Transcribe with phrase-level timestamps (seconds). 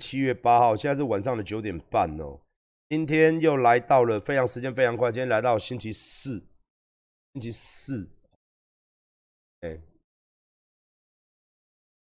[0.00, 2.40] 七月八号，现在是晚上的九点半哦。
[2.88, 6.42] 今天又来到了，非常时间非常快，今天来到星期四，
[7.34, 8.10] 星期四，
[9.60, 9.78] 哎，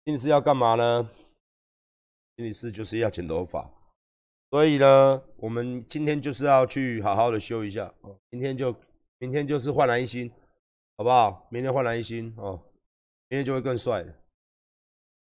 [0.03, 1.09] 星期四要干嘛呢？
[2.35, 3.71] 星期四就是要剪头发，
[4.49, 8.19] 所以呢，我们今天就是要去好好的修一下哦。
[8.31, 8.75] 明天就
[9.19, 10.29] 明天就是焕然一新，
[10.97, 11.47] 好不好？
[11.49, 12.61] 明天焕然一新哦，
[13.29, 14.05] 明天就会更帅。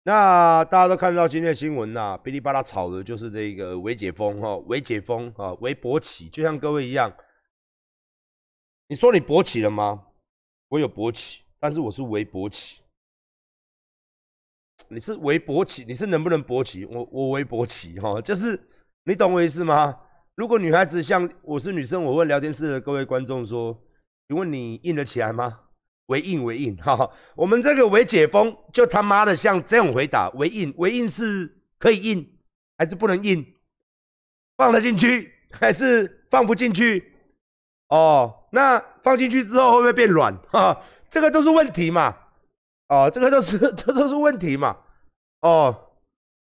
[0.05, 7.13] 那大家都看到今天的新闻呐，哔哩吧啦炒的就是这个微解封哈，微解封啊，微勃起，就像各位一样。
[8.89, 10.09] 你说你勃起了吗？
[10.69, 12.83] 我有勃起，但是我是微勃起。
[14.89, 16.85] 你是微勃起，你是能不能勃起？
[16.85, 18.61] 我我微勃起哈，就是
[19.05, 20.01] 你懂我意思吗？
[20.35, 23.81] 如果女孩子像我是女生，我问聊天室的各位观众说，
[24.27, 25.61] 请问你硬得起来吗？
[26.07, 32.29] 为硬为硬， 哈哈，我们这个为解封，就他妈的像这样回答，为硬为硬是可以硬
[32.77, 33.45] 还是不能硬？
[34.57, 37.13] 放得进去还是放不进去？
[37.89, 40.37] 哦，那放进去之后会不会变软？
[40.51, 42.17] 哈，这个都是问题嘛？
[42.89, 44.77] 哦，这个都是 这都是问题嘛？
[45.41, 45.93] 哦，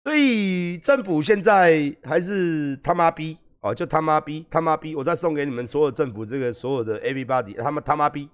[0.04, 8.28] 所以政府现在还是他妈逼哦，就他妈逼他妈逼，我再送给你们所有政府这个所有的 everybody，他们他妈逼。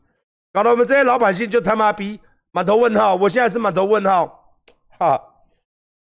[0.52, 2.18] 搞得我们这些老百姓就他妈逼
[2.52, 4.56] 满头问号，我现在是满头问号，
[4.98, 5.22] 哈！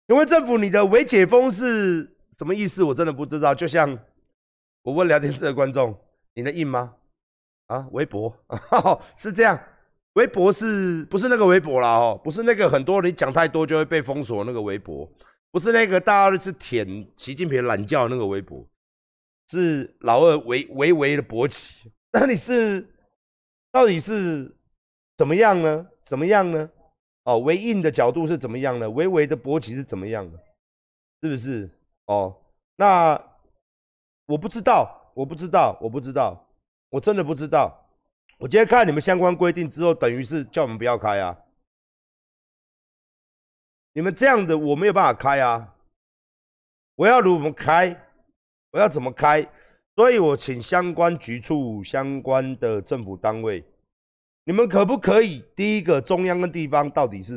[0.07, 2.83] 请问政府，你的“微解封”是什么意思？
[2.83, 3.55] 我真的不知道。
[3.55, 3.97] 就像
[4.83, 5.97] 我问聊天室的观众，
[6.35, 6.93] 你的印吗？
[7.65, 8.59] 啊，微博啊
[9.17, 9.59] 是这样，
[10.13, 11.97] 微博是不是那个微博啦？
[11.97, 15.11] 哦，不是那个很多你讲太多就会被封锁那个微博，
[15.51, 18.63] 不是那个大家都是舔习近平懒觉那个微博，
[19.49, 21.91] 是老二维维维的勃起。
[22.13, 22.87] 那你是？
[23.75, 24.55] 到底是
[25.17, 25.85] 怎么样呢？
[26.01, 26.69] 怎么样呢？
[27.23, 28.89] 哦，微硬的角度是怎么样呢？
[28.89, 30.39] 微微的勃起是怎么样的？
[31.21, 31.69] 是不是？
[32.05, 32.33] 哦，
[32.77, 33.21] 那
[34.27, 36.41] 我不知道，我不知道，我不知道，
[36.89, 37.77] 我真的不知道。
[38.37, 41.37] 我今天看你们相关规定之后，等于是叫我们不要开啊。
[43.91, 45.75] 你们这样的我没有办法开啊。
[46.95, 47.89] 我要如何开？
[48.71, 49.45] 我要怎么开？
[49.97, 53.63] 所以我请相关局处、相关的政府单位，
[54.45, 55.43] 你们可不可以？
[55.55, 57.35] 第一个，中央跟地方到底是？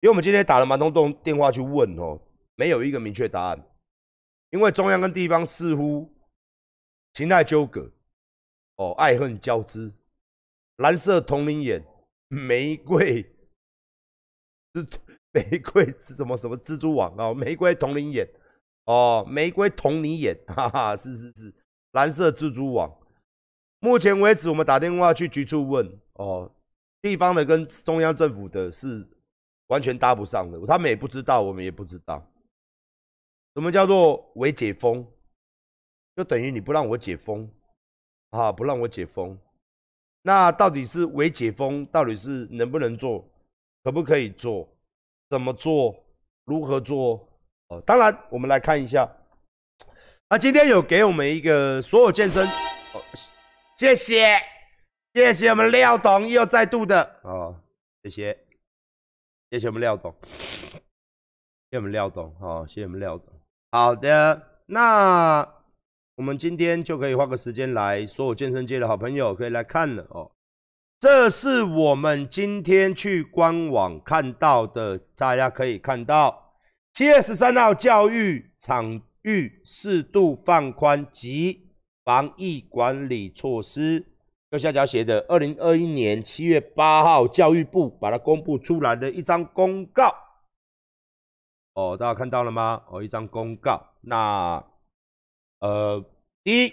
[0.00, 2.20] 因为我们今天打了蛮多通电话去问哦，
[2.54, 3.64] 没有一个明确答案。
[4.50, 6.08] 因为中央跟地方似乎
[7.12, 7.90] 情爱纠葛，
[8.76, 9.92] 哦，爱恨交织，
[10.76, 11.84] 蓝色同林眼，
[12.28, 13.22] 玫瑰，
[14.72, 14.88] 蜘
[15.34, 17.34] 玫瑰是什么什么蜘蛛网啊？
[17.34, 18.26] 玫瑰同林眼，
[18.84, 21.52] 哦，玫瑰同你眼，哈哈，是是是。
[21.92, 22.96] 蓝色蜘蛛网，
[23.80, 26.50] 目前为止，我们打电话去局处问哦，
[27.00, 29.06] 地方的跟中央政府的是
[29.68, 32.26] 完全搭不上的，他们也不知道，我们也不知道，
[33.54, 35.06] 什么叫做伪解封，
[36.16, 37.48] 就等于你不让我解封
[38.30, 39.38] 啊，不让我解封，
[40.22, 43.24] 那到底是伪解封，到底是能不能做，
[43.84, 44.68] 可不可以做，
[45.30, 45.94] 怎么做，
[46.44, 47.28] 如何做？
[47.68, 49.08] 哦，当然，我们来看一下。
[50.30, 52.46] 那今天有给我们一个所有健身，
[53.78, 54.36] 谢谢
[55.14, 57.54] 谢谢我们廖董又再度的哦，
[58.02, 58.36] 谢谢
[59.52, 60.12] 谢谢我们廖董，
[60.72, 60.80] 谢
[61.70, 63.32] 谢我们廖董哦，谢谢我们廖董。
[63.70, 65.48] 好的，那
[66.16, 70.28] 我们今天就可以花个时间来，所有健身界的好朋友可以来看了哦。
[70.98, 76.56] 这是我们今天去官网看到的，大家可以看到
[76.94, 79.00] 七月十三号教育场。
[79.22, 81.67] 域适度放宽及
[82.08, 84.02] 防疫管理措施，
[84.48, 90.10] 右下角写的，二零二一年七月八号，教育部把它公布出来的一张公告。
[91.74, 92.82] 哦，大家看到了吗？
[92.88, 93.86] 哦，一张公告。
[94.00, 94.64] 那
[95.60, 96.02] 呃，
[96.42, 96.72] 第一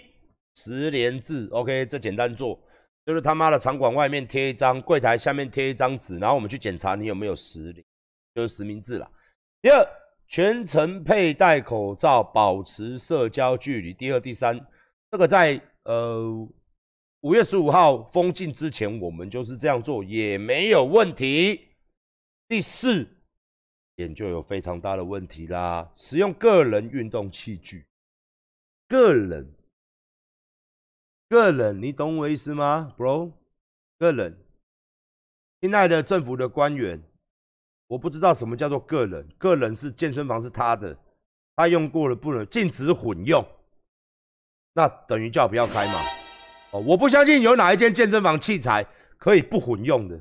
[0.54, 2.58] 十连字，OK，这简单做，
[3.04, 7.84] 就是他妈的场馆外面贴一张，柜台下面贴一张纸，然后我们去检查你有没有实名，
[8.34, 9.06] 就是实名制了。
[9.60, 9.86] 第二。
[10.28, 13.94] 全程佩戴口罩，保持社交距离。
[13.94, 14.60] 第二、第三，
[15.10, 16.48] 这个在呃
[17.20, 21.68] 五月十五号封禁之前，我们就是这样做，也没有问题。
[22.48, 23.08] 第四
[23.96, 27.84] 点就有非常大的问题啦，使用个人运动器具，
[28.88, 29.52] 个人，
[31.28, 33.32] 个人，你懂我意思吗，bro？
[33.98, 34.36] 个人，
[35.60, 37.02] 亲爱的政府的官员。
[37.88, 40.98] 我不知道什么叫做个人，个人是健身房是他的，
[41.54, 43.46] 他用过了不能禁止混用，
[44.76, 45.94] 那等于叫不要开嘛。
[46.72, 48.86] 哦，我不相信有哪一间健身房器材
[49.16, 50.20] 可以不混用的，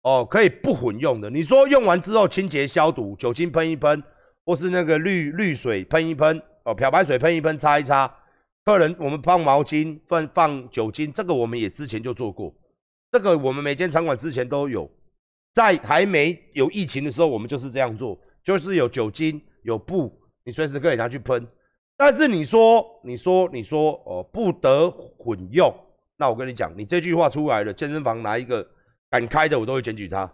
[0.00, 1.28] 哦，可以不混用的。
[1.28, 4.02] 你说用完之后清洁消毒，酒精喷一喷，
[4.46, 8.10] 或是那个滤滤水喷一喷，哦，漂白水喷一喷，擦一擦。
[8.64, 12.54] 客人我们放毛巾，放放酒精，这个我们也之前就做过。
[13.12, 14.90] 这个我们每间场馆之前都有，
[15.52, 21.46] 在还没有疫情的时候，我们就是这样做，就是有酒精，有布，你随时可以拿去喷。
[22.00, 25.70] 但是你说，你说，你说，哦，不得混用。
[26.16, 28.66] 那我跟你讲，你这句话出来了，健身房哪一个
[29.10, 30.32] 敢开的，我都会检举他，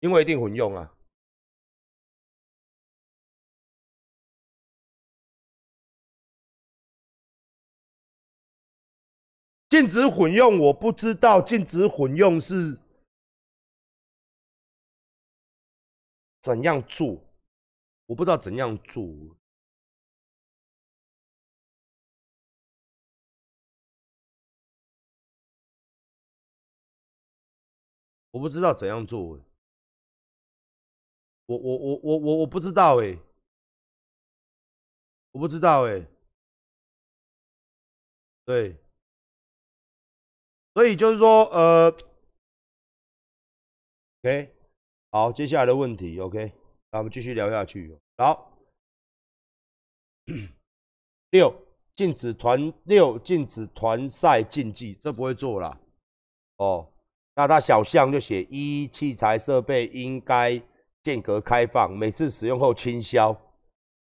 [0.00, 0.92] 因为一定混用啊。
[9.68, 12.76] 禁止混用，我不知道禁止混用是
[16.40, 17.24] 怎样做，
[18.06, 19.04] 我不知道怎样做，
[28.30, 29.20] 我不知道怎样做，
[31.46, 33.18] 我我我我我我不知道哎，
[35.32, 36.06] 我不知道哎，
[38.44, 38.76] 对。
[40.74, 41.88] 所以就是说，呃
[44.22, 44.54] ，OK，
[45.10, 46.52] 好，接下来的问题，OK，
[46.92, 47.98] 那我们继续聊下去。
[48.16, 48.56] 好，
[51.30, 51.52] 六
[51.96, 55.80] 禁止团六禁止团赛竞技，这不会做啦。
[56.58, 56.92] 哦，
[57.38, 60.60] 那他小项就写一器材设备应该
[61.04, 63.32] 间隔开放，每次使用后清消。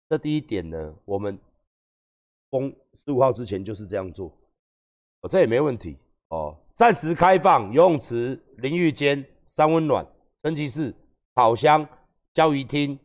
[0.10, 1.40] 这第一点呢，我们
[2.52, 4.28] 封十五号之前就是这样做，
[5.22, 5.98] 哦，这也没问题。
[6.28, 10.06] 哦，暂时开放游泳池、淋浴间、三温暖、
[10.42, 10.94] 蒸汽室、
[11.34, 11.88] 烤箱、
[12.34, 13.00] 交易厅，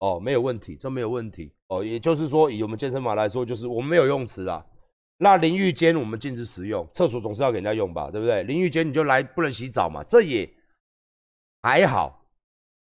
[0.00, 1.50] 哦，没有问题，这没有问题。
[1.68, 4.62] 哦，也就是说，以我们健身房来说，就是我们没有游泳池啊。
[5.22, 8.42] 那淋浴间我们禁止使用，厕所总是要给人家用吧，对不对？
[8.44, 10.48] 淋浴间你就来，不能洗澡嘛，这也
[11.62, 12.24] 还好，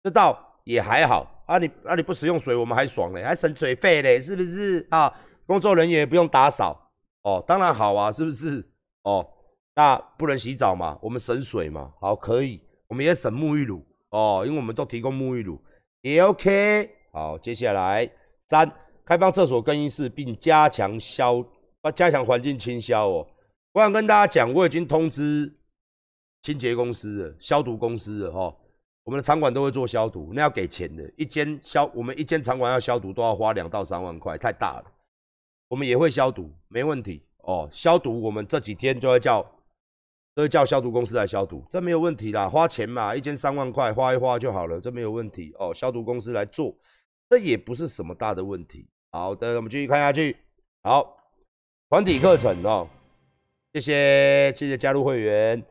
[0.01, 1.57] 这倒也还好啊。
[1.57, 5.13] 你那你不使用水，我们还爽嘞，还省水费嘞，是不是啊？
[5.45, 6.91] 工作人员也不用打扫，
[7.23, 8.65] 哦，当然好啊，是不是？
[9.03, 9.27] 哦。
[9.75, 10.97] 那不能洗澡嘛？
[11.01, 11.93] 我们省水嘛？
[12.01, 12.61] 好，可以。
[12.87, 15.61] 我们也省沐浴乳哦，因为我们都提供沐浴乳，
[16.01, 16.89] 也 OK。
[17.13, 18.09] 好，接下来
[18.47, 18.69] 三，
[19.05, 21.41] 开放厕所更衣室，并加强消，
[21.83, 23.27] 要加强环境清消哦。
[23.73, 25.53] 我想跟大家讲，我已经通知
[26.41, 28.55] 清洁公司了，消毒公司了哈。
[29.03, 31.11] 我们的场馆都会做消毒，那要给钱的。
[31.15, 34.91] 一间消，我们一间场馆要消毒都要花两到三万块，太大了。
[35.67, 37.67] 我们也会消毒，没问题哦。
[37.71, 39.45] 消毒我们这几天就会叫。
[40.35, 45.73] 都会叫消毒公司来消毒，这没有问题啦，花钱嘛，一间三万块，花一花就好了，这没有问题哦。
[45.73, 46.73] 消毒公司来做，
[47.29, 48.87] 这也不是什么大的问题。
[49.11, 50.37] 好的，我们继续看下去。
[50.83, 51.17] 好，
[51.89, 52.87] 团体课程哦，
[53.73, 55.65] 谢谢谢谢加入会员。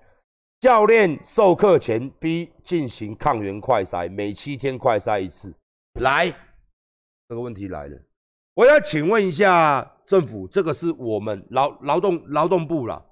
[0.59, 5.55] 教练授课前必进行抗原快筛，每七天快筛一次。
[6.00, 6.29] 来，
[7.29, 7.97] 这个问题来了，
[8.55, 13.06] 我要请问一下政府，这个是我们劳劳动劳动部了。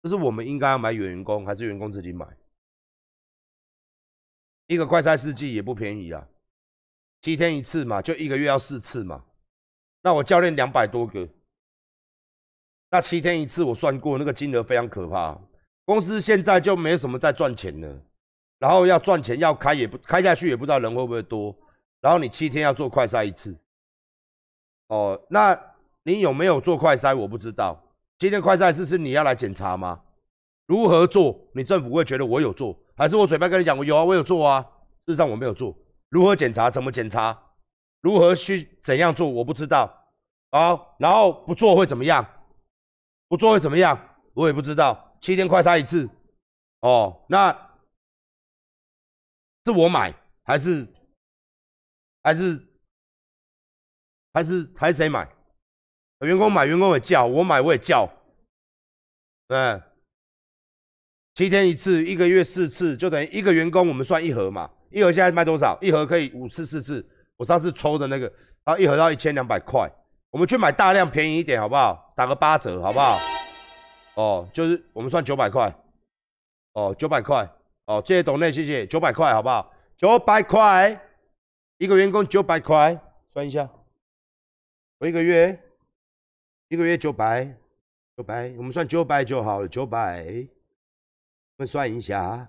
[0.00, 2.24] 这是我们应该要买员工，还是员工自己买？
[4.68, 6.28] 一个快筛试剂也不便宜啊，
[7.22, 9.24] 七天一次嘛，就一个月要四次嘛。
[10.02, 11.28] 那我教练两百多个，
[12.92, 15.36] 那七天一次，我算过那个金额非常可怕。
[15.86, 17.88] 公司现在就没什么在赚钱了，
[18.58, 21.56] 然后要赚钱要开也不开下去，也不知道人会不会多。
[22.02, 23.56] 然后你七天要做快筛一次，
[24.88, 25.58] 哦，那
[26.02, 27.16] 你有没有做快筛？
[27.16, 27.82] 我不知道。
[28.18, 29.98] 今天快赛事是你要来检查吗？
[30.66, 31.34] 如何做？
[31.54, 34.04] 你政府会觉得我有做，还是我嘴巴跟你讲我有啊？
[34.04, 34.60] 我有做啊。
[35.06, 35.74] 事实上我没有做。
[36.10, 36.70] 如何检查？
[36.70, 37.36] 怎么检查？
[38.02, 39.26] 如何去怎样做？
[39.26, 39.90] 我不知道。
[40.50, 42.24] 好，然后不做会怎么样？
[43.32, 43.98] 不做会怎么样？
[44.34, 45.16] 我也不知道。
[45.18, 46.06] 七天快杀一次。
[46.80, 47.50] 哦，那
[49.64, 50.86] 是我买还是
[52.22, 52.62] 还是
[54.34, 55.26] 还是还是谁买？
[56.18, 58.06] 员工买，员工也叫我买，我也叫。
[59.48, 59.80] 嗯，
[61.34, 64.70] 七天一次，一个月四次，就等于一个员工，我们算一盒嘛。
[64.90, 65.78] 一盒现在卖多少？
[65.80, 67.02] 一盒可以五次四次。
[67.38, 68.30] 我上次抽的那个，
[68.64, 69.90] 啊，一盒要一千两百块。
[70.28, 72.11] 我们去买大量，便宜一点，好不好？
[72.14, 73.18] 打个八折，好不好？
[74.14, 75.74] 哦，就是我们算九百块。
[76.72, 77.48] 哦，九百块。
[77.86, 79.72] 哦，谢谢董内，谢谢，九百块，好不好？
[79.96, 81.00] 九百块，
[81.78, 82.98] 一个员工九百块，
[83.32, 83.68] 算一下，
[84.98, 85.58] 我一个月。
[86.68, 87.44] 一个月九百，
[88.16, 89.68] 九百，我们算九百就好了。
[89.68, 92.48] 九百，我们算一下，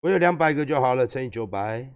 [0.00, 1.90] 我有两百个就好了，乘以九百，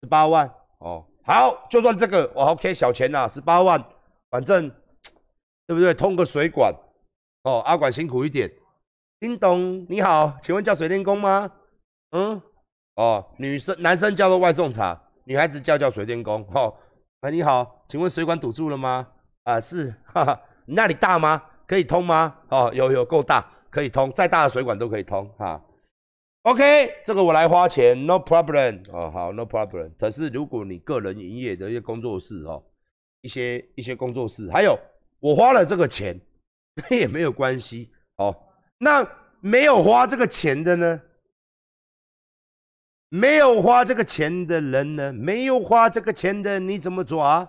[0.00, 0.50] 十八万。
[0.78, 3.82] 哦，好，就算这个，我 OK，小钱呐，十八万，
[4.30, 4.68] 反正
[5.66, 5.94] 对不对？
[5.94, 6.74] 通个水管，
[7.44, 8.50] 哦，阿管辛苦一点。
[9.20, 11.50] 叮咚，你好，请问叫水电工吗？
[12.12, 12.40] 嗯，
[12.96, 16.44] 哦，女生男生叫做外送茶，女孩子叫叫水电工。
[16.54, 16.74] 哦，
[17.20, 19.06] 哎你好，请问水管堵住了吗？
[19.44, 21.42] 啊是，哈哈，你那里大吗？
[21.66, 22.34] 可以通吗？
[22.48, 25.60] 哦，有有够大，可以通，再大的水管都可以通哈。
[26.44, 28.82] OK，这个我来花钱，No problem。
[28.90, 29.92] 哦好，No problem。
[29.98, 32.64] 可是如果你个人营业的一些工作室哦，
[33.20, 34.78] 一些一些工作室，还有
[35.18, 36.18] 我花了这个钱，
[36.76, 38.34] 那 也没有关系哦。
[38.78, 39.06] 那
[39.40, 41.02] 没有花这个钱的呢？
[43.10, 45.12] 没有花这个钱的人呢？
[45.12, 47.46] 没有花这个钱的你怎么抓？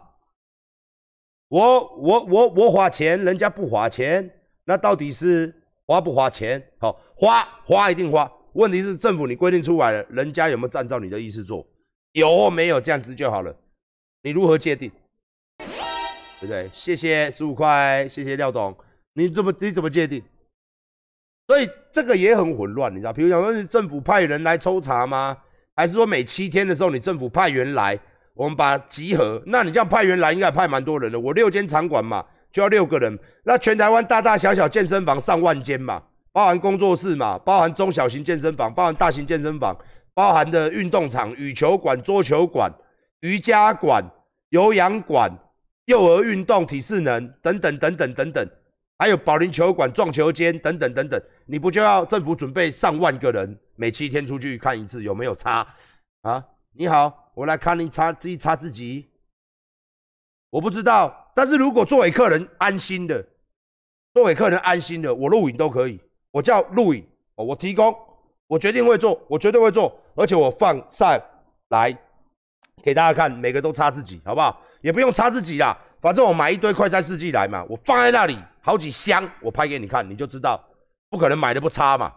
[1.48, 4.30] 我我我我花钱，人家不花钱，
[4.66, 6.62] 那到底是花不花钱？
[6.78, 8.30] 好，花花一定花。
[8.53, 11.65] 问题是政府你规定出来了，人家有没有按照你的意思做？
[12.13, 13.55] 有或没有这样子就好了。
[14.24, 14.91] 你如何界定？
[15.58, 16.70] 对不对？
[16.74, 18.75] 谢谢十五块，谢谢廖董。
[19.13, 20.22] 你怎么你怎么界定？
[21.48, 23.13] 所以这个也很混乱，你知道？
[23.13, 25.38] 比如讲说，是政府派人来抽查吗？
[25.75, 28.00] 还是说每七天的时候，你政府派员来，
[28.34, 29.41] 我们把集合？
[29.46, 31.20] 那你这样派员来，应该派蛮多人的。
[31.20, 33.17] 我六间场馆嘛，就要六个人。
[33.43, 36.03] 那全台湾大大小小健身房上万间嘛，
[36.34, 39.78] 包含工作室嘛，包含中小型健身房，包含大型健身房，
[40.14, 42.72] 包含的运动场、羽球馆、桌球馆、
[43.20, 44.04] 瑜伽馆、
[44.50, 45.30] 有氧馆、
[45.86, 48.50] 幼儿运动、体适能等等等等等等，
[48.98, 51.22] 还有保龄球馆、撞球间等等等等。
[51.46, 53.60] 你不就要政府准备上万个人？
[53.76, 55.68] 每七天出去看一次有没有差
[56.22, 56.46] 啊？
[56.74, 59.08] 你好，我来看你擦自己擦自己。
[60.50, 63.26] 我不知道，但是如果作为客人安心的，
[64.14, 66.00] 作为客人安心的，我录影都可以。
[66.32, 67.96] 我叫录影，我提供，
[68.48, 71.20] 我决定会做，我绝对会做，而且我放上
[71.70, 71.96] 来
[72.82, 74.62] 给大家看，每个都擦自己，好不好？
[74.82, 80.60] 也不用擦自己啦，反正我买一堆快餐试剂来嘛，我放在那里好几箱，我拍给你看，你就知道，
[81.10, 82.14] 不可能买的不擦嘛。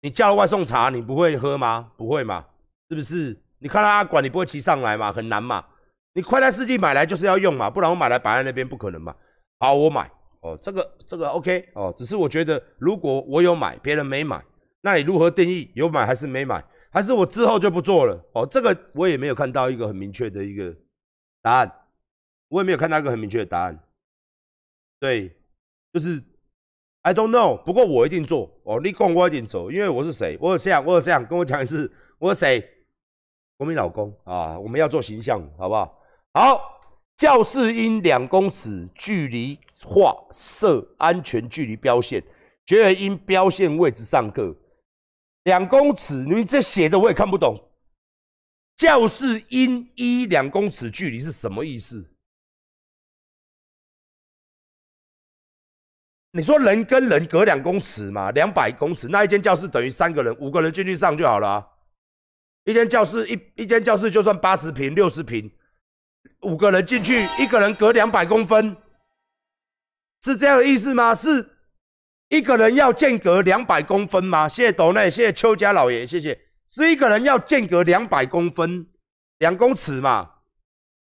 [0.00, 1.90] 你叫了外送茶，你不会喝吗？
[1.96, 2.44] 不会嘛？
[2.88, 3.38] 是不是？
[3.58, 5.12] 你看到阿管，你不会骑上来嘛？
[5.12, 5.64] 很难嘛？
[6.12, 9.14] 你快餐司机买来就是要用嘛，不然我买来摆在那边不可能嘛。
[9.58, 10.10] 好，我买
[10.44, 14.44] 哦，这个这个 OK 哦，只是我觉得如果我有买，别人没买，
[14.82, 16.62] 那你如何定义有买还是没买？
[16.90, 18.22] 还是我之后就不做了？
[18.34, 20.72] 哦，这个我也没有看到一个很明确的一个
[21.42, 21.72] 答案，
[22.48, 23.78] 我也没有看到一个很明确的答案。
[25.00, 25.34] 对，
[25.92, 26.22] 就是。
[27.06, 28.80] I don't know，不过我一定做哦。
[28.82, 30.38] 你讲我一定做，因为我是谁？
[30.40, 32.66] 我有这样，我有这样，跟我讲一次，我是谁？
[33.58, 36.00] 国民老公啊，我们要做形象，好不好？
[36.32, 36.58] 好，
[37.18, 42.22] 教室因两公尺距离画设安全距离标线，
[42.66, 44.56] 学员应标线位置上课。
[45.44, 47.56] 两公尺，你这写的我也看不懂。
[48.76, 52.10] 教室因一两公尺距离是什么意思？
[56.32, 61.64] 你说人跟人隔两公尺嘛，两百公尺，那一间教室等于三个人，五个人进去上就好了。
[62.64, 65.48] 一间教室一一间教室就算八十平、六十平，
[66.40, 68.76] 五个人进去，一个人隔两百公分，
[70.24, 71.14] 是这样的意思吗？
[71.14, 71.50] 是
[72.30, 74.48] 一个人要间隔两百公分吗？
[74.48, 76.40] 谢谢斗内，谢谢邱家老爷，谢谢。
[76.66, 78.86] 是一个人要间隔两百公分，
[79.40, 80.30] 两公尺嘛，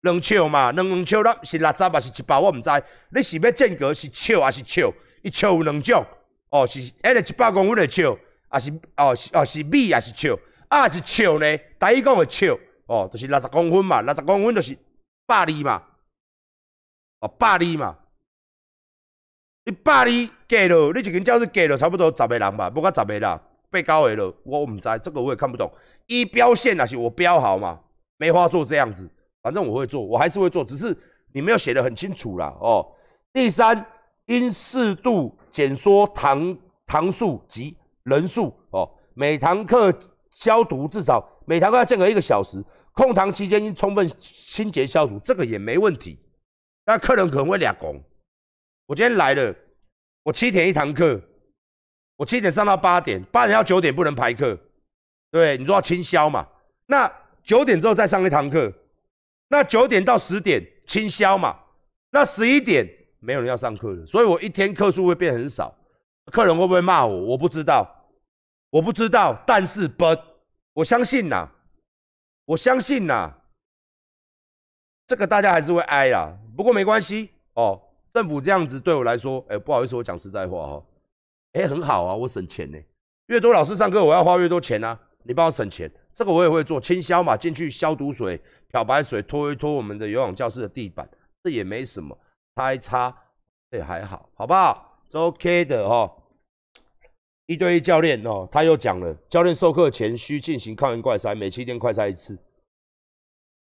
[0.02, 2.38] 两尺嘛，两两尺，那是六十还是一百？
[2.38, 2.70] 我唔知，
[3.10, 4.88] 你是要间隔是尺还是尺？
[5.24, 6.06] 一尺有两种，
[6.52, 8.16] 哦，是迄个一百公分的尺，
[8.48, 10.38] 还是哦是哦是米还是尺？
[10.68, 11.58] 啊是尺呢？
[11.80, 14.78] 第一讲的尺，哦，就是六十公分嘛，六十公分就是
[15.26, 15.84] 百二嘛，
[17.22, 17.98] 哦百二嘛，
[19.70, 25.72] 你百厘计了，你一间教室计了差不多十个人吧，不过十个啦，八九个了，我唔知，这个我也看不懂。
[26.08, 27.80] 一标线那是我标好嘛，
[28.18, 29.08] 没法做这样子，
[29.44, 30.98] 反正我会做，我还是会做，只是
[31.34, 32.84] 你没有写的很清楚啦，哦。
[33.32, 33.86] 第三。
[34.26, 39.92] 应适度减缩堂堂数及人数哦，每堂课
[40.30, 46.20] 消毒至少每堂课要间隔一个小时，空堂期间应充分清洁消毒，这个也没问题。
[46.86, 48.00] 但客人可能会俩拱，
[48.90, 49.56] 我今天来了，
[50.24, 51.22] 我七点一堂课，
[52.16, 54.58] 我七点上到八点，八点到九点不能排课，
[55.30, 56.48] 对，你说要清消嘛？
[56.88, 57.12] 那
[57.44, 58.74] 九点之后再上一堂课，
[59.50, 61.56] 那九点到十点清消嘛？
[62.10, 62.88] 那十一点？
[63.20, 65.78] 没有人要上课了，所以我一天课数会变很少，
[66.32, 67.26] 客人会不会骂我？
[67.26, 68.10] 我不知道，
[68.72, 69.40] 我不知道。
[69.46, 70.20] 但是，but
[70.74, 71.48] 我相信呐，
[72.46, 73.32] 我相信呐，
[75.06, 76.36] 这个大家还是会挨啦。
[76.58, 77.80] 不过没关系哦，
[78.14, 80.86] 政府这样子对我来说，哎，不好意思，我讲实在话哦，
[81.54, 82.78] 哎，很好啊，我省钱呢。
[83.28, 85.00] 越多老师上课，我要花越多钱啊。
[85.24, 91.08] 你帮我省钱，这个我也会做，清消嘛，进去消毒水、漂白水拖一拖我们的游泳教室的地板，
[91.44, 92.18] 这也没什么。
[92.56, 93.16] 擦一擦，
[93.70, 95.04] 这也还好，好不好？
[95.12, 96.12] 是 OK 的哦。
[97.46, 102.38] 一对一教练哦，他又讲了，教练授课前需进行抗原快筛，每七天快筛一次。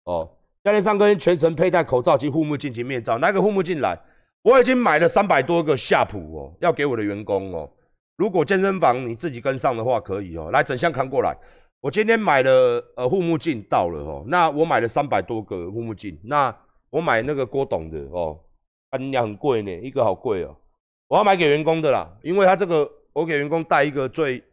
[0.05, 0.29] 哦，
[0.63, 3.97] 教练上课全程佩戴口罩及护目镜及面罩，拿个护目镜来。
[4.43, 7.69] 我已经买了三百多个夏普哦，要给我的员工哦。
[8.17, 10.51] 如果健身房你自己跟上的话，可以哦。
[10.51, 11.35] 来，整箱扛过来。
[11.79, 16.19] 我今天买了呃护目镜到了哦，那我买了三百多个护目镜。
[16.23, 16.55] 那
[16.89, 18.37] 我买那个郭董的哦，
[18.89, 20.55] 安量很贵呢，一个好贵哦。
[21.07, 24.43] 我要买给员工的啦，因为他这个我给员工带一个最，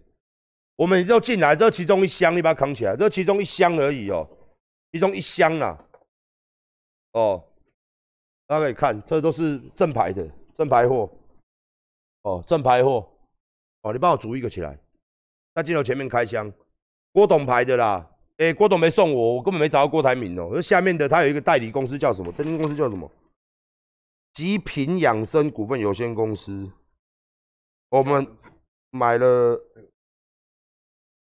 [0.77, 4.27] 我们要进来这其中一箱，你把它扛起来，这其中一箱而已哦，
[4.93, 5.77] 其中一箱啊，
[7.13, 7.45] 哦。
[8.51, 11.09] 大家可以看，这都是正牌的正牌货。
[12.23, 13.09] 哦，正牌货。
[13.83, 14.77] 哦，你帮我组一个起来，
[15.55, 16.53] 在镜头前面开箱，
[17.13, 18.05] 郭董牌的啦，
[18.39, 22.33] 哎，郭董没送我，我根本没找到郭台铭哦，而下面的他有一个代理公司叫什么？
[22.33, 23.09] 这间公司叫什么？
[24.33, 26.69] 极品养生股份有限公司，
[27.91, 28.27] 我们
[28.91, 29.61] 买了，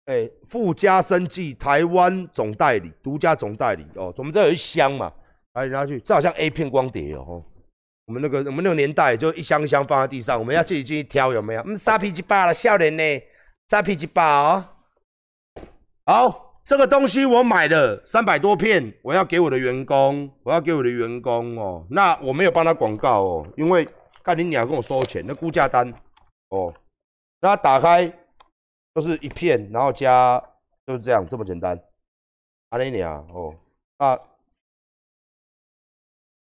[0.06, 3.86] 哎，富家生技台湾总代理，独家总代理。
[3.94, 5.14] 哦，我们这有一箱嘛。
[5.54, 7.44] 来拿去，这好像 A 片光碟哦。
[8.06, 11.62] 我们那个我们那个年代就一箱一箱放在地上，我们要自己进去挑有没有？
[11.62, 13.04] 嗯，沙皮鸡巴了，笑脸呢？
[13.70, 14.66] 沙皮鸡巴哦。
[16.06, 21.86] 好，这个东西我买了三百多片，我要给我的员工，我要给我的员工哦。
[21.90, 23.88] 那我没有帮他广告哦，因为
[24.24, 25.94] 干你鸟跟我收钱，那估价单
[26.50, 26.74] 哦。
[27.40, 28.12] 那打开
[28.94, 30.42] 都是一片，然后加
[30.86, 31.80] 就是这样这么简单。
[32.70, 33.56] 阿你娘哦
[33.98, 34.20] 啊。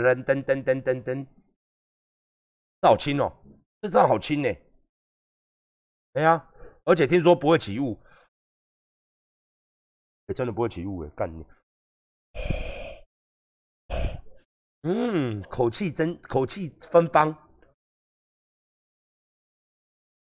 [0.00, 1.26] 噔噔噔噔噔，
[2.80, 3.32] 这好轻哦，
[3.80, 4.48] 这这好轻呢。
[6.12, 6.50] 哎呀，
[6.84, 7.98] 而且听说不会起雾，
[10.26, 11.46] 哎，真的不会起雾哎，干你！
[14.82, 17.34] 嗯，口气真，口气芬芳。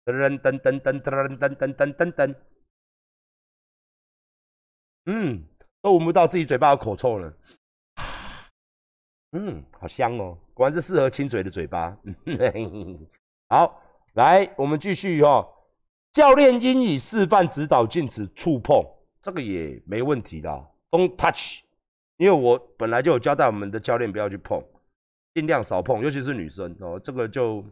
[0.05, 2.37] 噔噔噔噔噔噔噔噔噔噔，
[5.07, 5.47] 嗯，
[5.81, 7.33] 都闻不到自己嘴巴有口臭了。
[9.33, 11.97] 嗯，好香哦，果然是适合亲嘴的嘴巴。
[13.49, 13.83] 好，
[14.15, 15.47] 来，我们继续哦。
[16.13, 18.85] 教练应以示范指导，禁止触碰，
[19.23, 20.51] 这个也没问题的。
[20.91, 21.61] Don't touch，
[22.19, 24.63] 因为我本来就有交代我们的教练不要去碰，
[25.33, 27.01] 尽量少碰，尤其是女生哦。
[27.03, 27.65] 这个就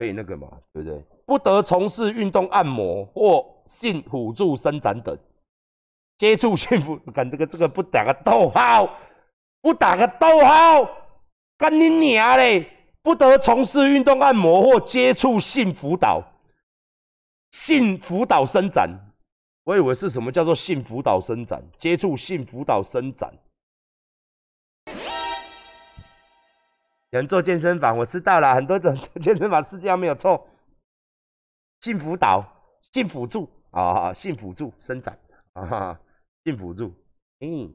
[0.00, 1.04] 可以那个嘛，对不对？
[1.24, 5.16] 不得从事运动按摩或性辅助伸展等，
[6.18, 8.98] 接触性辅， 看这个这个不打个逗号。
[9.62, 10.86] 不打个逗号，
[11.56, 12.68] 干你娘嘞！
[13.00, 16.22] 不得从事运动按摩或接触性辅导、
[17.52, 18.90] 性辅导伸展。
[19.64, 21.62] 我以为是什么叫做性辅导伸展？
[21.78, 23.32] 接触性辅导伸展。
[27.10, 30.48] 人做健身房，我知道了，很多人做 健身房，世界上没有错。
[31.80, 32.44] 性辅导、
[32.92, 35.18] 性辅助啊，性辅助伸展
[35.54, 35.98] 啊，
[36.44, 36.92] 性辅助，
[37.40, 37.72] 嗯。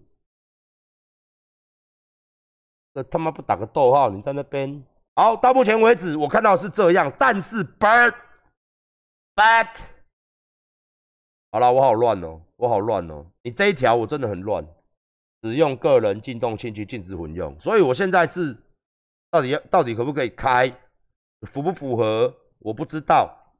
[2.97, 4.83] 这他妈不打个逗号，你在那边
[5.15, 5.35] 好。
[5.35, 8.15] 到目前为止，我看到是这样，但是 bird，but，
[11.51, 13.23] 好了，我好乱哦，我好乱哦。
[13.43, 14.65] 你这一条我真的很乱，
[15.43, 18.57] 使用个人进动器去禁止混用，所以我现在是
[19.29, 20.67] 到底要到底可不可以开，
[21.51, 23.53] 符不符合，我不知道，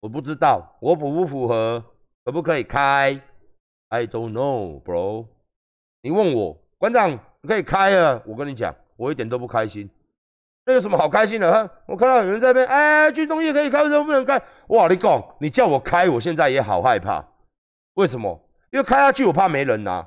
[0.00, 1.84] 我不知道我符不符合，
[2.24, 3.22] 可不可以开
[3.90, 5.28] ？I don't know, bro。
[6.02, 6.65] 你问我。
[6.78, 8.20] 馆长可以开啊！
[8.26, 9.88] 我跟你讲，我一点都不开心。
[10.66, 11.50] 那有什么好开心的？
[11.50, 14.40] 哈，我看到有人在那边，哎，军动业可以开，为什么不能开？
[14.68, 17.24] 哇，你讲，你叫我开，我现在也好害怕。
[17.94, 18.48] 为什么？
[18.72, 20.06] 因为开下去我怕没人拿。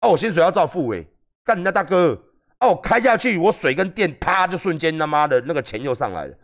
[0.00, 1.04] 啊，我薪水要照付诶。
[1.42, 2.16] 干人家大哥，
[2.58, 6.34] 啊，我开下去，我水跟电啪就瞬间他妈的那个钱又上来了。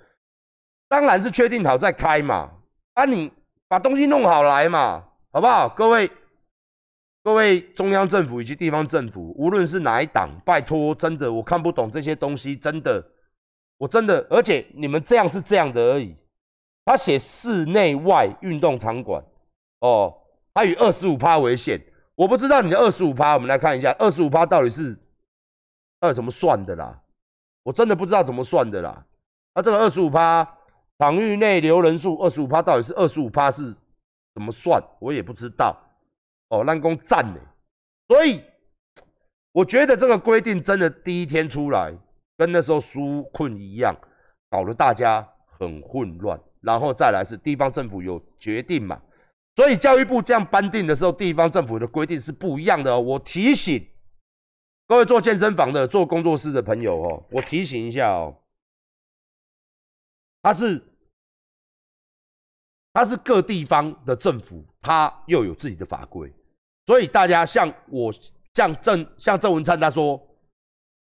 [0.89, 2.51] 当然是确定好再开嘛。
[2.95, 3.31] 啊，你
[3.69, 5.69] 把东西弄好来嘛，好不好？
[5.69, 6.11] 各位。
[7.25, 13.03] 各位中央政府以及地方政府，无论是哪一党，拜托，真的我看不懂这些东西，真的，
[13.79, 16.15] 我真的，而且你们这样是这样的而已。
[16.85, 19.25] 他写室内外运动场馆，
[19.81, 20.15] 哦，
[20.53, 21.83] 他以二十五趴为限，
[22.15, 24.95] 我不知道你的二十五趴，我们来看一下，二十五趴到底是
[25.99, 27.01] 到底怎么算的啦？
[27.63, 29.03] 我真的不知道怎么算的啦。
[29.55, 30.47] 那这个二十五趴
[30.99, 33.75] 场域内留人数二十五趴，到底是二十五趴是
[34.35, 34.79] 怎么算？
[34.99, 35.75] 我也不知道。
[36.55, 37.41] 哦，让工赞呢，
[38.09, 38.43] 所以
[39.53, 41.97] 我觉得这个规定真的第一天出来，
[42.37, 43.97] 跟那时候纾困一样，
[44.51, 45.27] 搞得大家
[45.59, 46.41] 很混乱。
[46.61, 48.99] 然后再来是地方政府有决定嘛，
[49.55, 52.91] 所以教育部这样颁定的时候，地方政府的规定是不一样的。
[52.95, 53.87] 哦我提醒
[54.87, 58.35] 各位做健身房的、做工作室的朋友哦，我提醒一下哦，
[60.41, 60.83] 它是
[62.95, 66.33] 它是各地方的政府，它又有自己的法规，
[66.87, 68.13] 所以大家像我
[68.53, 70.21] 像郑像郑文灿他说，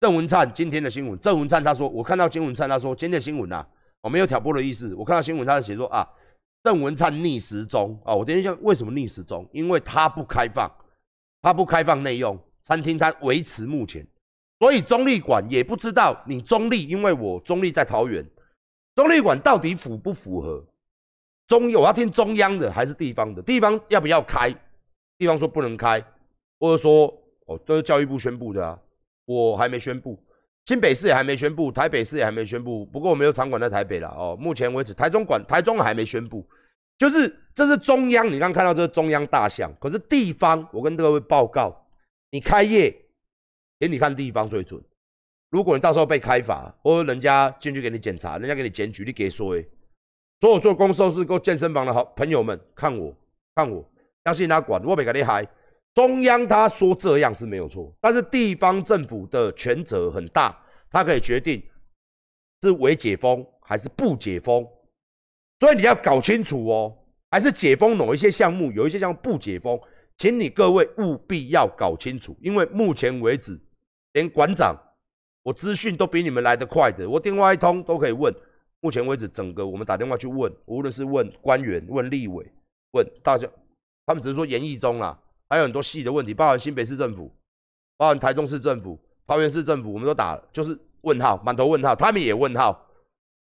[0.00, 3.66] 郑文灿今天的新闻，郑文灿他说，我看到金文灿他说今天的新闻呐。
[4.02, 4.94] 我没有挑拨的意思。
[4.94, 6.08] 我看到新闻，他是写说啊，
[6.62, 8.14] 邓文灿逆时钟啊。
[8.14, 9.44] 我等一下，为什么逆时钟？
[9.52, 10.70] 因为他不开放，
[11.42, 14.06] 他不开放内用餐厅，他维持目前。
[14.60, 18.24] 所以中立馆也不知道你中立，因为我中立在桃园，
[18.94, 20.64] 中立馆到底符不符合
[21.48, 21.72] 中？
[21.72, 23.42] 我要听中央的还是地方的？
[23.42, 24.54] 地方要不要开？
[25.18, 26.04] 地方说不能开，
[26.58, 27.06] 或者说
[27.46, 28.78] 哦，都是教育部宣布的啊，
[29.24, 30.18] 我还没宣布。
[30.66, 32.84] 新北市也还没宣布，台北市也还没宣布。
[32.86, 34.36] 不过我没有场馆在台北了哦。
[34.38, 36.44] 目前为止，台中馆、台中还没宣布。
[36.98, 39.72] 就是这是中央，你刚看到这是中央大项。
[39.78, 41.86] 可是地方，我跟各位报告，
[42.30, 42.92] 你开业，
[43.78, 44.82] 给你看地方最准。
[45.50, 49.64] 如果你到时候被开罚，或者人家进去给你检查，人家给你检举，你给说诶。
[50.40, 53.14] 所有做公收是做健身房的好朋友们，看我，
[53.54, 53.88] 看我，
[54.26, 55.46] 相信他管，我没给你嗨。
[55.94, 60.54] 中央他说这样是没有错，但是地方政府的权责很大，
[60.90, 61.62] 他可以决定
[62.60, 64.66] 是为解封还是不解封，
[65.60, 66.98] 所以你要搞清楚哦，
[67.30, 69.80] 还是解封某一些项目，有一些项目不解封，
[70.16, 73.56] 请你各位务必要搞清楚，因为目前为止，
[74.14, 74.76] 连馆长
[75.44, 78.34] 我资讯都比你们来得快的，我电话一通都可以问。
[78.80, 82.44] 目前为止，整个我们打电话去问，无论是问官员、问立委、
[82.92, 83.48] 问大家，
[84.06, 85.18] 他们只是说演绎中啦。
[85.48, 87.30] 还有很多细的问题，包含新北市政府，
[87.96, 91.94] 包含台中市政府、桃园市政府，我们都打，就是问号，满头问号。
[91.94, 92.84] 他们也问号，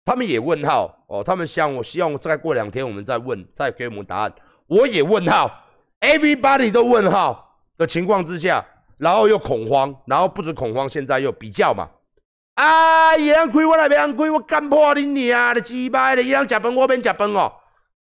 [0.03, 1.23] 他们也问号哦。
[1.23, 4.33] 他们想，我希望再过两天我们再问，再给我们答案。
[4.65, 5.63] 我也问号
[5.99, 8.65] ，everybody 都问号的情况之下，
[8.97, 11.87] 然后又恐慌，然后不止恐慌，现在又比较嘛。
[12.55, 17.53] 啊，也让亏我来，别让亏我干破你你啊的鸡巴的，也让假崩我变假崩哦。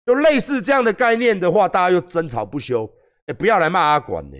[0.09, 2.89] 就类似这样的概念的话，大家又争吵不休。
[3.27, 4.37] 哎，不要来骂阿管呢！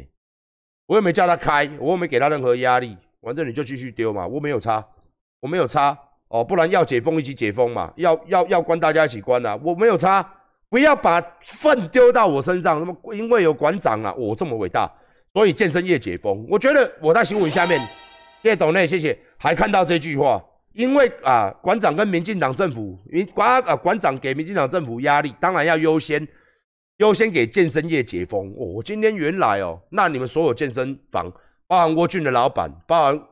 [0.88, 4.84] 我又没叫他开，我又没给他任何压力，反正你就继续丢嘛，我没有差，
[5.40, 5.96] 我没有差
[6.30, 10.28] 哦，不然要解封一起解封嘛，要要要关大家一起关啊，我没有差，
[10.70, 14.92] 不要把粪丢到我身上，那么因为有馆长啊，我这么伟大，
[15.36, 17.80] 所以健身业解封，我觉得我在新闻下面，
[18.42, 20.44] 谢谢董内，谢谢，还看到这句话，
[20.80, 26.26] 因为啊，馆长跟民进党政府，民馆啊馆长给民进党政府压力，当然要优先。
[27.00, 28.66] 优先给健身业解封哦！
[28.76, 31.32] 我今天原来哦，那你们所有健身房，
[31.66, 33.28] 包含郭俊的老板，包含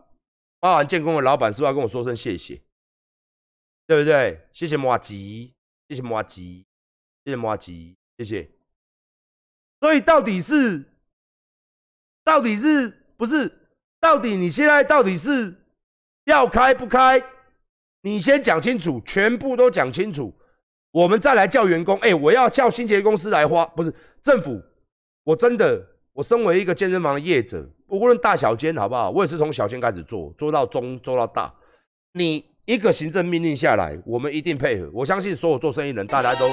[0.62, 2.62] 包含建工的老板，是不是要跟我说声谢谢？
[3.86, 4.40] 对不对？
[4.54, 5.54] 谢谢马吉，
[5.90, 6.66] 谢谢马吉，
[7.26, 8.50] 谢谢马吉，谢谢。
[9.82, 10.86] 所以到底是，
[12.24, 13.52] 到底是不是？
[14.00, 15.54] 到底你现在到底是
[16.24, 17.22] 要开不开？
[18.02, 20.34] 你先讲清楚，全部都讲清楚。
[20.92, 24.62] 我们再来叫员工，哎，我要叫清洁公司来花，不是政府。
[25.24, 29.10] 我真的，我身为一个健身房的业者，无论大小间，好不好？
[29.10, 31.54] 我也是从小间开始做，做到中，做到大。
[32.14, 34.90] 你一个行政命令下来，我们一定配合。
[34.94, 36.48] 我相信所有做生意人，大家都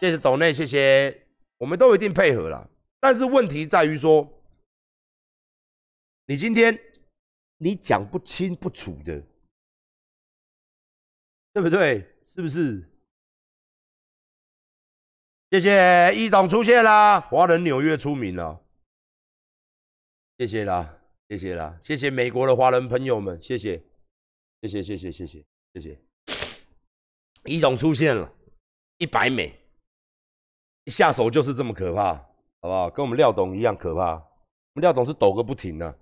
[0.00, 1.26] 谢谢董内，谢谢，
[1.58, 2.68] 我们都一定配合了。
[2.98, 4.26] 但是问题在于说，
[6.26, 6.76] 你今天
[7.58, 9.22] 你讲不清不楚的，
[11.52, 12.06] 对不对？
[12.24, 12.86] 是不是？
[15.50, 18.62] 谢谢易总出现啦，华人纽约出名了，
[20.38, 20.96] 谢谢啦，
[21.28, 23.82] 谢谢啦，谢谢美国的华人朋友们，谢谢，
[24.62, 25.98] 谢谢，谢谢，谢谢，谢谢，
[27.46, 28.32] 易总出现了，
[28.98, 29.52] 一百美，
[30.84, 32.88] 一下手就是这么可怕，好不好？
[32.88, 35.92] 跟我们廖董一样可怕，我们廖董是抖个不停呢、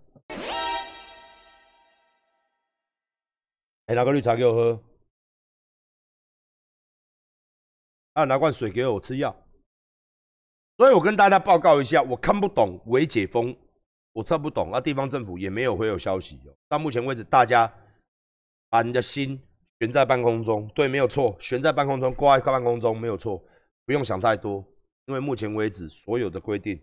[3.87, 4.85] 哎、拿个绿茶给我喝。
[8.19, 9.33] 啊，拿罐水给我吃药，
[10.77, 13.57] 所以我跟大家报告一下，我看不懂伪解封，
[14.13, 16.37] 我测不懂，啊，地方政府也没有会有消息。
[16.69, 17.73] 到目前为止，大家
[18.69, 19.41] 把你的心
[19.79, 23.41] 悬在半空中，对，没有错，悬在半空中，挂在半空中，没有错，
[23.87, 24.65] 不用想太多，
[25.07, 26.77] 因为目前为止所有的规定，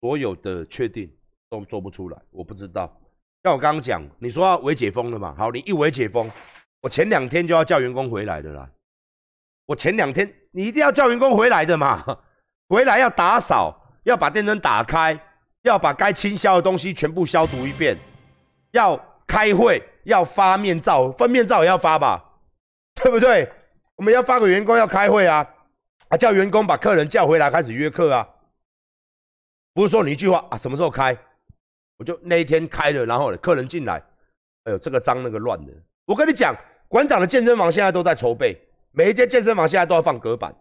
[0.00, 1.12] 所有的确定
[1.50, 2.96] 都做不出来，我不知道。
[3.42, 5.34] 像我刚刚讲，你说要伪解封了嘛？
[5.34, 6.30] 好，你一伪解封，
[6.80, 8.70] 我前两天就要叫员工回来的啦。
[9.66, 12.04] 我前两天你一定要叫员工回来的嘛，
[12.68, 15.18] 回来要打扫，要把电灯打开，
[15.62, 17.96] 要把该清消的东西全部消毒一遍，
[18.72, 22.22] 要开会，要发面照，分面照也要发吧，
[22.94, 23.50] 对不对？
[23.96, 25.46] 我们要发给员工要开会啊，
[26.08, 28.28] 啊叫员工把客人叫回来开始约课啊，
[29.72, 31.16] 不是说你一句话啊什么时候开，
[31.98, 34.02] 我就那一天开了，然后客人进来，
[34.64, 35.72] 哎呦这个脏那个乱的，
[36.04, 36.54] 我跟你讲，
[36.88, 38.60] 馆长的健身房现在都在筹备。
[38.94, 40.54] 每一间健身房现在都要放隔板，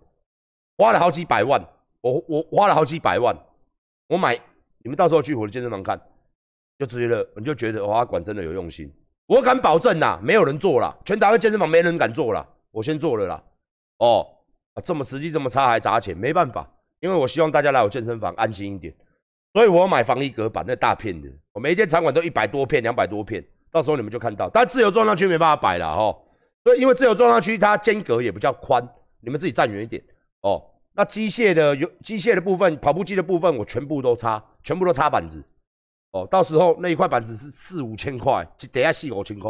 [0.77, 1.61] 花了好几百万，
[1.99, 3.35] 我我花了好几百万，
[4.07, 4.39] 我买，
[4.79, 5.99] 你们到时候去我的健身房看，
[6.79, 8.89] 就直接了，你就觉得哇，管真的有用心，
[9.27, 13.43] 我敢保证呐，没有人做了，全台湾健身房没人敢做了，我先做了啦，
[13.97, 14.25] 哦，
[14.75, 16.65] 啊这么实际这么差还砸钱，没办法，
[17.01, 18.95] 因为我希望大家来我健身房安心一点，
[19.51, 26.17] 所以我买防疫隔板那大片的，我每一间场馆都一百多片、两百多片，到时候你们就看到，但自由重量区没办法摆了哈。
[26.63, 28.87] 所以，因为自由重量区它间隔也比较宽，
[29.19, 30.03] 你们自己站远一点
[30.41, 30.63] 哦。
[30.93, 35.43] 那机械的有机械的部分，跑步机的部分，我全部都插，全部都插板子
[36.11, 36.27] 哦。
[36.29, 39.49] 到时候那一块板子是四五千块，一底下四五千块，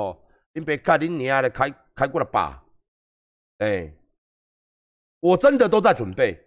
[0.53, 2.63] 你别看你娘的开开过了吧？
[3.57, 3.91] 哎，
[5.19, 6.39] 我真的都在准备。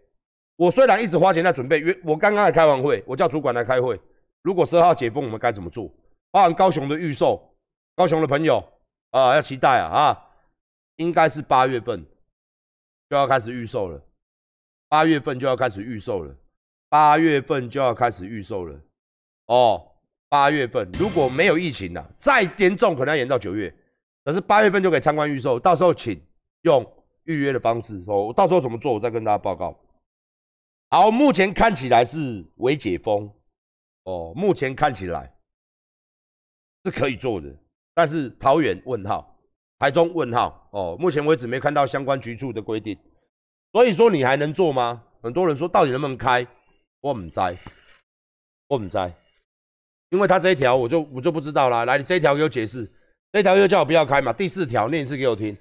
[0.56, 4.00] 我虽然一直花钱在准备，约我刚刚还开完会，我叫主管来开会。
[4.42, 5.92] 如果十二号解封，我们该怎么做？
[6.30, 7.54] 包含高雄的预售，
[7.96, 8.62] 高雄的朋友
[9.10, 10.23] 啊，要期待啊啊！
[10.96, 12.04] 应该是八月份
[13.10, 14.00] 就要开始预售了，
[14.88, 16.34] 八月份就要开始预售了，
[16.88, 18.80] 八月份就要开始预售了。
[19.46, 19.96] 哦，
[20.28, 23.74] 八月份如果没有疫情了，再严重可能要延到九月，
[24.24, 26.20] 可是八月份就可以参观预售，到时候请
[26.62, 26.84] 用
[27.24, 28.02] 预约的方式。
[28.06, 29.78] 哦，到时候怎么做，我再跟大家报告。
[30.90, 33.28] 好，目前看起来是微解封，
[34.04, 35.36] 哦，目前看起来
[36.84, 37.52] 是可以做的，
[37.92, 39.33] 但是桃园问号。
[39.78, 42.96] 台中问号哦，目前为止没看到相关局处的规定，
[43.72, 45.02] 所以说你还能做吗？
[45.22, 46.46] 很多人说到底能不能开？
[47.00, 47.40] 我唔知，
[48.68, 48.98] 我唔知，
[50.10, 51.84] 因为他这一条我就我就不知道啦。
[51.84, 52.90] 来，你这一条给我解释，
[53.32, 54.32] 这一条又叫我不要开嘛？
[54.32, 55.56] 第四条念一次给我听。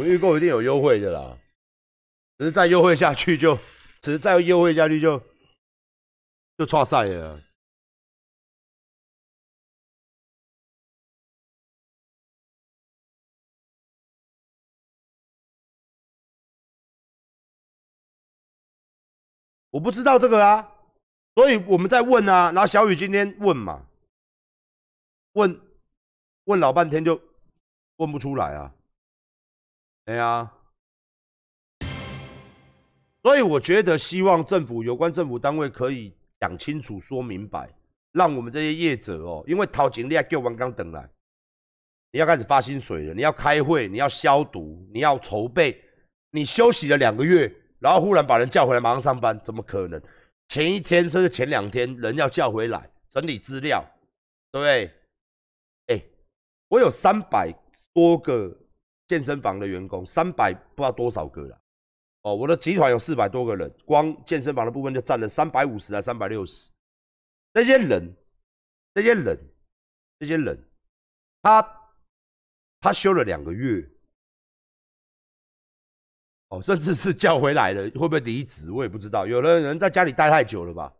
[0.00, 1.38] 我预购一定有优惠的啦，
[2.38, 3.54] 只是再优惠下去就，
[4.00, 5.22] 只是再优惠下去就，
[6.56, 7.38] 就错赛了。
[19.68, 20.72] 我不知道这个啊，
[21.34, 23.86] 所以我们在问啊，然后小雨今天问嘛，
[25.32, 25.60] 问
[26.44, 27.20] 问老半天就
[27.96, 28.74] 问不出来啊。
[30.10, 30.52] 对啊，
[33.22, 37.72] 所以我觉得希望政府有关政府单位可以讲清楚、说明白，
[38.10, 41.08] 让我们这些业者哦，因为掏钱你要叫完刚等来，
[42.10, 45.80] 你要开始发薪水了，你要开会，你要消毒，你要筹备，
[46.32, 50.02] 你休息了两个月，然后忽然把人叫回来马上上班，怎么可能？
[50.48, 53.80] 前一天甚至前两天人要叫回来整理资料，
[54.50, 54.92] 对不对？
[55.86, 56.04] 哎，
[56.66, 57.54] 我有三百
[57.94, 58.56] 多个。
[59.10, 61.60] 健身房的员工三百不知道多少个了，
[62.22, 66.70] 哦，我的集团有四百多个人，光健身房的部分就占了三百五十还三百六十。
[67.52, 68.14] 这些人，
[68.94, 69.36] 这些人，
[70.20, 70.64] 这些人，
[71.42, 71.90] 他
[72.78, 73.84] 他休了两个月，
[76.50, 79.26] 哦，甚至是叫回来了，会不会离职我也不知道。
[79.26, 80.94] 有的人在家里待太久了吧，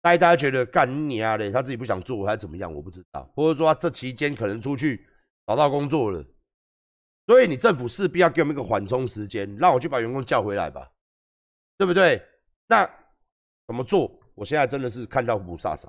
[0.00, 3.28] 待大家觉得干你啊嘞，他自己不想做还是怎么样，我不知道。
[3.34, 5.04] 或者说他这期间可能出去
[5.44, 6.24] 找到工作了。
[7.26, 10.92] 所以你政府势必要给我们一个缓冲时间，让我去把员工叫回来吧，
[11.76, 12.22] 对不对？
[12.68, 12.84] 那
[13.66, 14.20] 怎么做？
[14.34, 15.88] 我现在真的是看到不飒飒。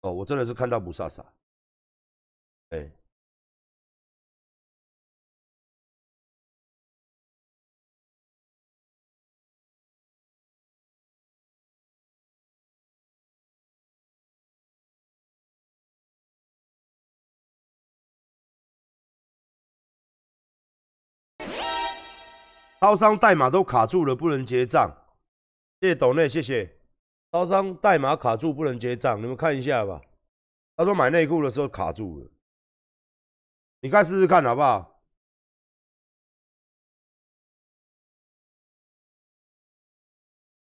[0.00, 1.24] 哦，我真的是看到不飒飒。
[2.70, 2.90] 哎。
[22.80, 24.90] 招商代码都卡住了，不能结账。
[25.80, 26.78] 谢谢董内，谢谢。
[27.32, 30.00] 招商代码卡住，不能结账，你们看一下吧。
[30.76, 32.30] 他说买内裤的时候卡住了，
[33.80, 35.02] 你看试试看好不好？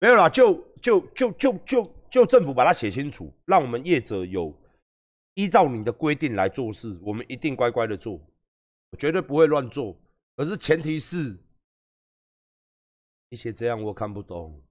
[0.00, 4.56] 没有啦，就就就就就就政府把它写清楚，让我们业者有
[5.34, 8.20] 依照你的规定来做事，我们一定乖乖的做，
[8.90, 9.96] 我绝对不会乱做。
[10.37, 11.37] 可是前提是，
[13.30, 14.62] 你写这样我看不懂，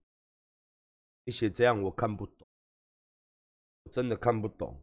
[1.25, 2.47] 你写这样我看不懂，
[3.91, 4.81] 真的看不懂。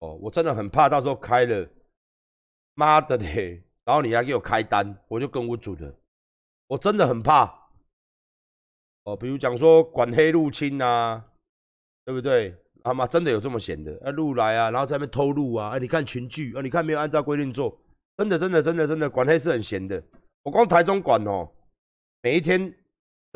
[0.00, 1.68] 哦，我真的很怕到时候开了，
[2.74, 3.62] 妈的嘞！
[3.84, 5.94] 然后你还给我开单，我就跟我主的，
[6.66, 7.70] 我真的很怕。
[9.04, 11.32] 哦，比如讲说管黑入侵啊，
[12.04, 12.54] 对不对？
[12.82, 13.98] 他妈真的有这么闲的？
[14.04, 17.80] 啊，路来啊，然后在那边偷路啊，哎，你看群聚啊，你看没有按照规定做，
[18.16, 20.02] 真的真的真的真的管黑是很闲的。
[20.42, 21.48] 我光台中管哦，
[22.22, 22.72] 每一天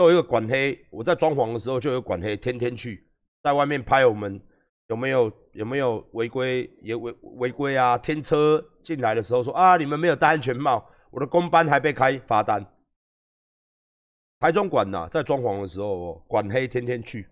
[0.00, 3.06] 都有一个管黑，我在装潢的时候就有管黑，天天去
[3.42, 4.40] 在外面拍我们
[4.86, 7.98] 有没有有没有违规也违违规啊？
[7.98, 12.64] 天车进来的时候说啊，你们没有戴安全帽，我的工班还被开罚单。
[14.38, 17.28] 台中管呐，在装潢的时候，管黑天天去，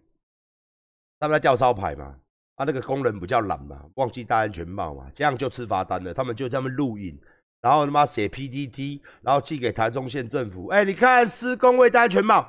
[1.19, 2.19] 他们在吊招牌嘛，
[2.57, 6.13] 啊，那个工人比较懒嘛，忘记戴安全帽嘛，这样就吃罚单了。
[6.13, 7.19] 他们就这么录影，
[7.63, 10.67] 然后他妈写 PPT，然后寄给台中县政府。
[10.67, 12.47] 哎，你看施工未戴安全帽，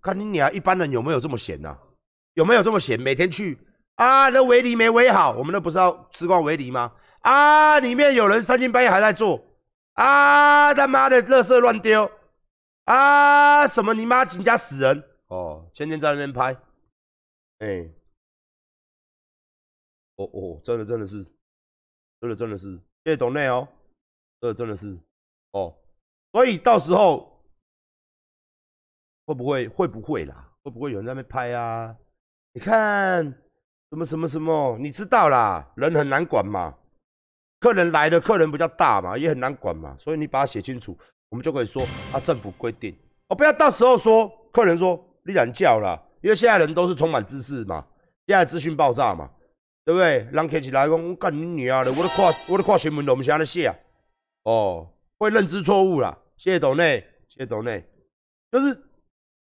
[0.00, 1.76] 看你你啊，一般人有没有这么闲呐？
[2.34, 3.00] 有没有这么闲？
[3.00, 3.58] 每天去
[3.96, 6.92] 啊，那围篱没围好，我们那不是要施工围篱吗？
[7.20, 9.44] 啊，里面有人三更半夜还在做，
[9.94, 12.10] 啊，他妈的，垃圾乱丢。
[12.84, 13.66] 啊！
[13.66, 15.68] 什么你妈紧家死人哦！
[15.74, 16.56] 天天在那边拍，
[17.58, 17.86] 哎，
[20.16, 21.22] 哦哦，真的真的是，
[22.18, 23.68] 真的真的是，谢谢董内哦，
[24.40, 24.98] 这真的是
[25.50, 25.76] 哦，
[26.32, 27.37] 所以到时候
[29.28, 30.48] 会不会会不会啦？
[30.62, 31.94] 会不会有人在那边拍啊？
[32.54, 33.22] 你看
[33.90, 34.78] 什么什么什么？
[34.80, 36.74] 你知道啦，人很难管嘛，
[37.60, 40.98] 客人来的客人比较大嘛，也很难管嘛，所以你把它写清楚。
[41.28, 42.96] 我们就可以说啊，政府规定
[43.28, 47.86] 哦，不要到时候说客人说你然叫了，因为现在人都是充满知识嘛，
[48.26, 49.28] 现在资讯爆炸嘛，
[49.84, 50.26] 对不对？
[50.32, 53.76] 人看起来讲干你女儿的，我都跨我都看新闻，我们现在写啊，
[54.44, 57.86] 哦，会认知错误啦，谢谢董内，谢谢董内，
[58.50, 58.87] 就是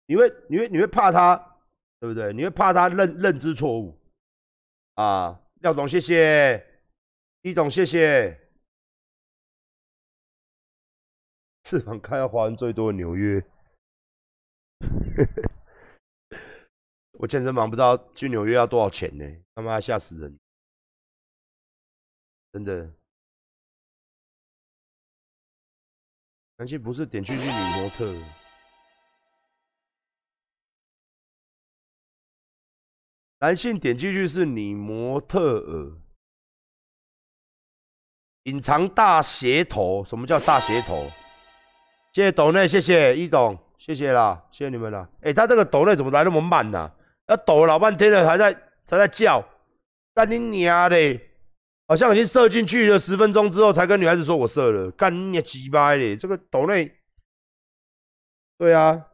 [0.07, 1.37] 你会你会你会怕他，
[2.01, 2.33] 对不对？
[2.33, 3.97] 你会怕他认认知错误
[4.95, 6.65] 啊，廖董谢谢，
[7.43, 8.41] 李董谢谢。
[11.65, 13.43] 翅膀开到华人最多的纽约，
[17.19, 19.25] 我健身房不知道去纽约要多少钱呢？
[19.55, 20.39] 他妈吓死人！
[22.53, 22.93] 真的，
[26.57, 28.13] 男性不是点去去女模特，
[33.45, 35.99] 男性点进去是女模特儿，
[38.45, 40.03] 隐藏大鞋头。
[40.03, 41.05] 什么叫大鞋头？
[42.15, 45.07] 谢谢抖内，谢谢一董，谢谢啦，谢谢你们啦。
[45.21, 46.91] 哎，他这个抖内怎么来那么慢呢？
[47.27, 48.51] 要抖老半天了，还在
[48.89, 49.47] 还在叫，
[50.15, 51.21] 干你娘的！
[51.87, 56.17] 好像已经射进去了，十分钟之后才跟女孩子说我射了，干你鸡巴的！
[56.17, 56.91] 这个抖内，
[58.57, 59.05] 对啊。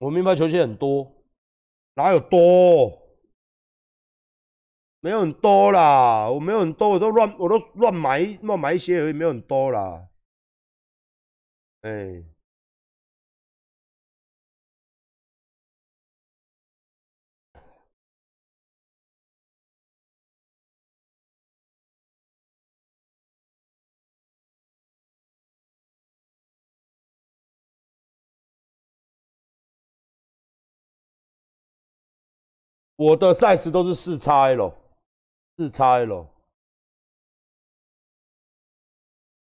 [0.00, 1.14] 我名牌球鞋很多，
[1.94, 2.98] 哪有多？
[5.00, 10.08] 没有很多啦，我没有很多，我都乱，我都乱买乱买一些而已，没有很多啦。
[11.82, 12.24] 哎。
[33.00, 34.74] 我的 size 都是四 XL，
[35.56, 36.26] 四 XL。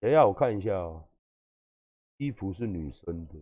[0.00, 1.08] 等一下，我看一下哦。
[2.16, 3.34] 衣服是女生的。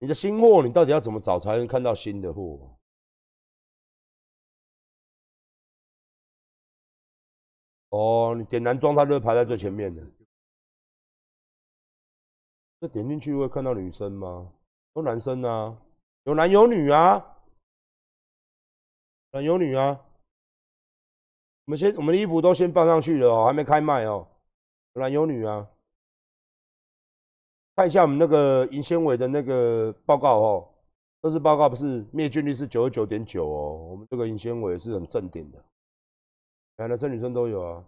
[0.00, 2.71] 你的新货，你到底要怎么找才能看到新的货？
[7.92, 10.02] 哦，你点男装，它就排在最前面的。
[12.80, 14.50] 这点进去会看到女生吗？
[14.94, 15.76] 都男生啊，
[16.24, 17.22] 有男有女啊，
[19.32, 20.00] 男有女啊。
[21.66, 24.26] 我们先，我们的衣服都先放上去了哦，还没开卖哦。
[24.94, 25.68] 有男有女啊。
[27.76, 30.68] 看一下我们那个银纤维的那个报告哦，
[31.20, 33.76] 这是报告，不是灭菌率是九十九点九哦。
[33.90, 35.62] 我们这个银纤维是很正点的。
[36.88, 37.84] 男生女生都有啊。